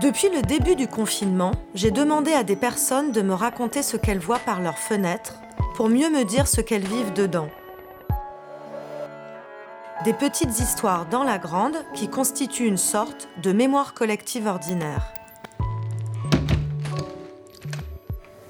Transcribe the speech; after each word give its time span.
Depuis 0.00 0.28
le 0.28 0.42
début 0.42 0.76
du 0.76 0.88
confinement, 0.88 1.52
j'ai 1.74 1.90
demandé 1.90 2.30
à 2.32 2.44
des 2.44 2.54
personnes 2.54 3.12
de 3.12 3.22
me 3.22 3.32
raconter 3.32 3.82
ce 3.82 3.96
qu'elles 3.96 4.18
voient 4.18 4.38
par 4.38 4.60
leurs 4.60 4.78
fenêtres 4.78 5.40
pour 5.74 5.88
mieux 5.88 6.10
me 6.10 6.22
dire 6.24 6.46
ce 6.46 6.60
qu'elles 6.60 6.86
vivent 6.86 7.14
dedans. 7.14 7.48
Des 10.04 10.12
petites 10.12 10.60
histoires 10.60 11.08
dans 11.08 11.24
la 11.24 11.38
grande 11.38 11.76
qui 11.94 12.10
constituent 12.10 12.66
une 12.66 12.76
sorte 12.76 13.26
de 13.42 13.52
mémoire 13.52 13.94
collective 13.94 14.46
ordinaire. 14.46 15.14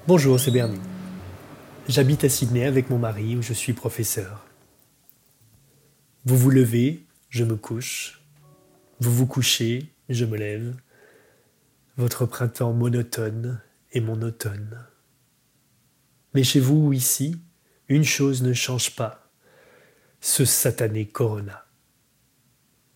Bonjour, 0.05 0.37
c'est 0.41 0.51
Bernie. 0.51 0.81
J'habite 1.87 2.25
à 2.25 2.29
Sydney 2.29 2.65
avec 2.65 2.89
mon 2.89 2.97
mari 2.97 3.37
où 3.37 3.41
je 3.41 3.53
suis 3.53 3.71
professeur. 3.71 4.45
Vous 6.25 6.35
vous 6.35 6.49
levez, 6.49 7.05
je 7.29 7.45
me 7.45 7.55
couche. 7.55 8.21
Vous 8.99 9.13
vous 9.13 9.27
couchez, 9.27 9.85
je 10.09 10.25
me 10.25 10.35
lève. 10.35 10.75
Votre 11.97 12.27
printemps 12.27 12.73
monotone 12.73 13.59
est 13.91 14.01
mon 14.01 14.21
automne. 14.21 14.85
Mais 16.35 16.43
chez 16.43 16.59
vous 16.59 16.89
ou 16.89 16.93
ici, 16.93 17.35
une 17.89 18.03
chose 18.03 18.43
ne 18.43 18.53
change 18.53 18.95
pas. 18.95 19.31
Ce 20.21 20.45
satané 20.45 21.07
corona. 21.07 21.65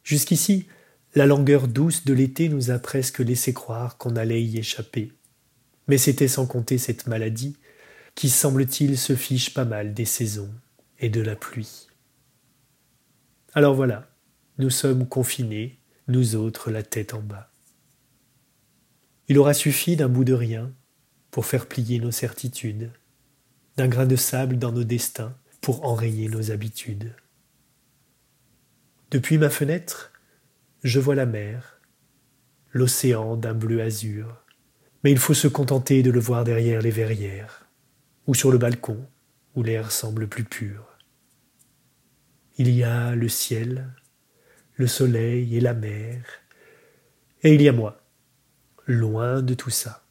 Jusqu'ici, 0.04 0.68
la 1.16 1.26
langueur 1.26 1.68
douce 1.68 2.06
de 2.06 2.14
l'été 2.14 2.48
nous 2.48 2.70
a 2.70 2.78
presque 2.78 3.18
laissé 3.18 3.56
croire 3.56 3.98
qu'on 3.98 4.16
allait 4.16 4.44
y 4.44 4.60
échapper. 4.60 5.12
Mais 5.88 5.98
c'était 5.98 6.28
sans 6.28 6.46
compter 6.46 6.78
cette 6.78 7.08
maladie 7.08 7.58
qui, 8.14 8.30
semble-t-il, 8.30 9.00
se 9.00 9.16
fiche 9.16 9.52
pas 9.52 9.66
mal 9.66 9.96
des 9.96 10.06
saisons 10.06 10.54
et 11.00 11.10
de 11.10 11.22
la 11.22 11.36
pluie. 11.36 11.88
Alors 13.56 13.74
voilà, 13.74 14.12
nous 14.60 14.70
sommes 14.70 15.08
confinés, 15.08 15.80
nous 16.08 16.36
autres 16.36 16.70
la 16.70 16.84
tête 16.84 17.16
en 17.16 17.22
bas. 17.22 17.51
Il 19.32 19.40
aura 19.40 19.54
suffi 19.54 19.96
d'un 19.96 20.10
bout 20.10 20.26
de 20.26 20.34
rien 20.34 20.74
pour 21.32 21.46
faire 21.46 21.66
plier 21.66 22.02
nos 22.02 22.12
certitudes, 22.12 22.92
d'un 23.78 23.88
grain 23.88 24.06
de 24.06 24.18
sable 24.18 24.58
dans 24.58 24.74
nos 24.74 24.84
destins 24.84 25.34
pour 25.62 25.86
enrayer 25.86 26.28
nos 26.28 26.52
habitudes. 26.52 27.16
Depuis 29.10 29.38
ma 29.38 29.50
fenêtre, 29.50 30.12
je 30.84 31.00
vois 31.00 31.16
la 31.16 31.26
mer, 31.26 31.80
l'océan 32.74 33.38
d'un 33.38 33.54
bleu 33.54 33.82
azur, 33.82 34.44
mais 35.06 35.12
il 35.12 35.18
faut 35.18 35.34
se 35.34 35.48
contenter 35.48 36.04
de 36.04 36.12
le 36.12 36.20
voir 36.20 36.44
derrière 36.44 36.82
les 36.82 36.92
verrières, 36.92 37.70
ou 38.28 38.36
sur 38.36 38.52
le 38.52 38.58
balcon, 38.58 39.08
où 39.56 39.64
l'air 39.64 39.94
semble 39.94 40.28
plus 40.28 40.44
pur. 40.44 40.98
Il 42.58 42.70
y 42.70 42.84
a 42.84 43.16
le 43.16 43.30
ciel, 43.30 43.94
le 44.76 44.88
soleil 44.88 45.56
et 45.56 45.62
la 45.62 45.74
mer, 45.74 46.22
et 47.44 47.56
il 47.56 47.62
y 47.62 47.70
a 47.70 47.72
moi, 47.72 48.01
loin 48.86 49.42
de 49.42 49.54
tout 49.54 49.70
ça, 49.70 50.06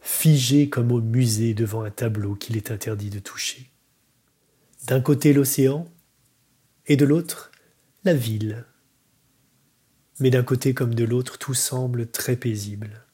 figé 0.00 0.68
comme 0.68 0.92
au 0.92 1.00
musée 1.00 1.54
devant 1.54 1.82
un 1.82 1.90
tableau 1.90 2.34
qu'il 2.34 2.56
est 2.56 2.70
interdit 2.70 3.10
de 3.10 3.18
toucher. 3.18 3.70
D'un 4.86 5.00
côté 5.00 5.32
l'océan, 5.32 5.88
et 6.86 6.96
de 6.96 7.04
l'autre 7.04 7.50
la 8.04 8.14
ville. 8.14 8.66
Mais 10.20 10.30
d'un 10.30 10.42
côté 10.42 10.74
comme 10.74 10.94
de 10.94 11.04
l'autre, 11.04 11.38
tout 11.38 11.54
semble 11.54 12.10
très 12.10 12.36
paisible. 12.36 13.04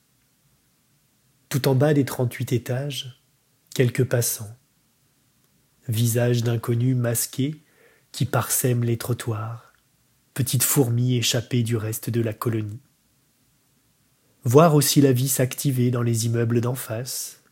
Tout 1.49 1.69
en 1.69 1.75
bas 1.75 1.95
des 1.95 2.05
trente-huit 2.05 2.53
étages, 2.53 3.23
quelques 3.75 4.05
passants. 4.05 4.57
Visage 5.89 6.43
d'inconnus 6.43 6.97
masqués 6.97 7.65
qui 8.13 8.25
parsèment 8.27 8.85
les 8.85 8.99
trottoirs, 8.99 9.73
petites 10.35 10.65
fourmis 10.65 11.17
échappées 11.17 11.63
du 11.63 11.77
reste 11.77 12.11
de 12.11 12.21
la 12.21 12.33
colonie. 12.33 12.81
Voir 14.45 14.75
aussi 14.75 15.03
la 15.03 15.13
vie 15.13 15.29
s'activer 15.29 15.91
dans 15.91 16.03
les 16.03 16.25
immeubles 16.25 16.63
d'en 16.63 16.75
face, 16.75 17.43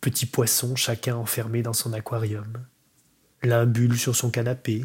petits 0.00 0.24
poissons 0.24 0.74
chacun 0.74 1.14
enfermé 1.14 1.60
dans 1.60 1.74
son 1.74 1.92
aquarium, 1.92 2.64
l'un 3.42 3.66
bulle 3.66 3.98
sur 3.98 4.16
son 4.16 4.30
canapé, 4.30 4.82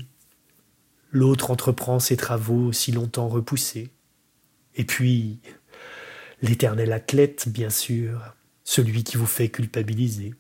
l'autre 1.10 1.50
entreprend 1.50 2.00
ses 2.00 2.18
travaux 2.18 2.74
si 2.74 2.92
longtemps 2.92 3.30
repoussés, 3.30 3.92
et 4.76 4.84
puis 4.84 5.40
l'éternel 6.42 6.92
athlète, 6.92 7.48
bien 7.48 7.70
sûr, 7.70 8.36
celui 8.66 9.06
qui 9.06 9.16
vous 9.16 9.26
fait 9.26 9.48
culpabiliser. 9.48 10.36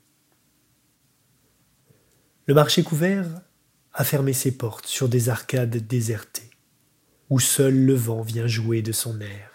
Le 2.47 2.53
marché 2.53 2.83
couvert 2.83 3.27
a 3.93 4.03
fermé 4.03 4.33
ses 4.33 4.57
portes 4.57 4.87
sur 4.87 5.07
des 5.07 5.29
arcades 5.29 5.87
désertées, 5.87 6.49
où 7.29 7.39
seul 7.39 7.77
le 7.85 7.93
vent 7.93 8.23
vient 8.23 8.47
jouer 8.47 8.81
de 8.81 8.91
son 8.91 9.21
air. 9.21 9.50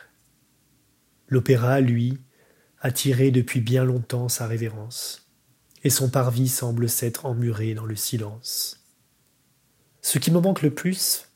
L'opéra, 1.29 1.81
lui, 1.81 2.19
a 2.81 2.91
tiré 2.91 3.31
depuis 3.31 3.61
bien 3.61 3.85
longtemps 3.85 4.29
sa 4.29 4.47
révérence, 4.47 5.31
et 5.83 5.91
son 5.91 6.11
parvis 6.11 6.49
semble 6.49 6.89
s'être 6.89 7.27
emmuré 7.27 7.75
dans 7.75 7.87
le 7.87 7.97
silence. 7.97 8.85
Ce 10.03 10.19
qui 10.19 10.31
me 10.31 10.41
manque 10.41 10.63
le 10.63 10.73
plus, 10.73 11.29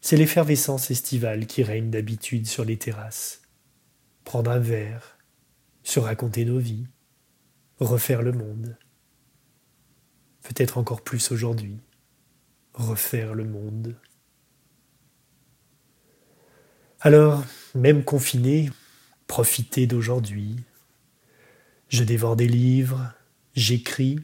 c'est 0.00 0.16
l'effervescence 0.16 0.90
estivale 0.90 1.46
qui 1.46 1.62
règne 1.62 1.90
d'habitude 1.90 2.46
sur 2.46 2.64
les 2.64 2.78
terrasses. 2.78 3.42
Prendre 4.24 4.50
un 4.50 4.58
verre, 4.58 5.18
se 5.82 5.98
raconter 5.98 6.44
nos 6.44 6.58
vies, 6.58 6.86
refaire 7.78 8.22
le 8.22 8.32
monde. 8.32 8.76
Peut-être 10.42 10.78
encore 10.78 11.02
plus 11.02 11.32
aujourd'hui 11.32 11.80
refaire 12.74 13.34
le 13.34 13.44
monde. 13.44 13.96
Alors, 17.00 17.44
même 17.74 18.04
confiné, 18.04 18.70
profitez 19.34 19.88
d'aujourd'hui. 19.88 20.54
Je 21.88 22.04
dévore 22.04 22.36
des 22.36 22.46
livres, 22.46 23.12
j'écris, 23.56 24.20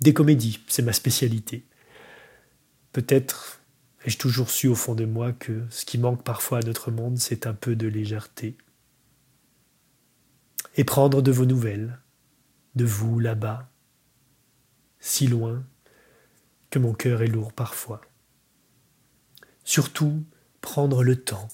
des 0.00 0.12
comédies, 0.12 0.60
c'est 0.68 0.82
ma 0.82 0.92
spécialité. 0.92 1.64
Peut-être 2.92 3.62
ai-je 4.04 4.18
toujours 4.18 4.50
su 4.50 4.68
au 4.68 4.74
fond 4.74 4.94
de 4.94 5.06
moi 5.06 5.32
que 5.32 5.62
ce 5.70 5.86
qui 5.86 5.96
manque 5.96 6.22
parfois 6.24 6.58
à 6.58 6.60
notre 6.60 6.90
monde, 6.90 7.16
c'est 7.16 7.46
un 7.46 7.54
peu 7.54 7.74
de 7.74 7.88
légèreté. 7.88 8.58
Et 10.76 10.84
prendre 10.84 11.22
de 11.22 11.32
vos 11.32 11.46
nouvelles, 11.46 11.98
de 12.74 12.84
vous 12.84 13.18
là-bas, 13.18 13.70
si 15.00 15.26
loin, 15.26 15.64
que 16.68 16.78
mon 16.78 16.92
cœur 16.92 17.22
est 17.22 17.28
lourd 17.28 17.54
parfois. 17.54 18.02
Surtout, 19.64 20.22
prendre 20.60 21.02
le 21.02 21.16
temps 21.16 21.48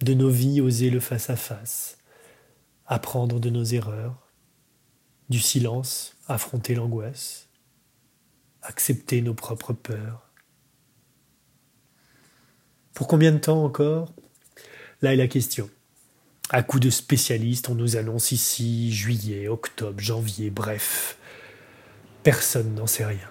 de 0.00 0.14
nos 0.14 0.30
vies, 0.30 0.60
oser 0.60 0.90
le 0.90 1.00
face-à-face, 1.00 1.98
apprendre 2.86 3.40
de 3.40 3.50
nos 3.50 3.64
erreurs, 3.64 4.28
du 5.28 5.40
silence, 5.40 6.16
affronter 6.28 6.74
l'angoisse, 6.74 7.48
accepter 8.62 9.22
nos 9.22 9.34
propres 9.34 9.72
peurs. 9.72 10.30
Pour 12.94 13.08
combien 13.08 13.32
de 13.32 13.38
temps 13.38 13.64
encore? 13.64 14.12
Là 15.02 15.12
est 15.12 15.16
la 15.16 15.28
question. 15.28 15.68
À 16.50 16.62
coup 16.62 16.78
de 16.78 16.90
spécialistes, 16.90 17.68
on 17.68 17.74
nous 17.74 17.96
annonce 17.96 18.32
ici 18.32 18.92
juillet, 18.92 19.48
octobre, 19.48 20.00
janvier, 20.00 20.50
bref, 20.50 21.18
Personne 22.26 22.74
n'en 22.74 22.88
sait 22.88 23.04
rien. 23.04 23.28